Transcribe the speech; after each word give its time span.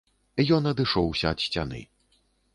Ён 0.57 0.69
адышоўся 0.71 1.25
ад 1.35 1.45
сцяны. 1.45 1.85